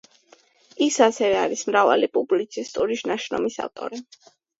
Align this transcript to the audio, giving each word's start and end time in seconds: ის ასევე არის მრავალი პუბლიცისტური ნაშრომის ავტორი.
ის 0.85 0.95
ასევე 1.07 1.35
არის 1.41 1.61
მრავალი 1.67 2.09
პუბლიცისტური 2.15 2.97
ნაშრომის 3.11 3.59
ავტორი. 3.67 4.01